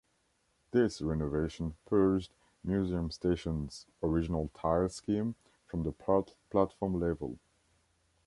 This 0.71 0.99
renovation 0.99 1.75
purged 1.85 2.33
Museum 2.63 3.11
Station's 3.11 3.85
original 4.01 4.49
tile 4.55 4.89
scheme 4.89 5.35
from 5.67 5.83
the 5.83 5.91
platform 5.91 6.99
level. 6.99 7.37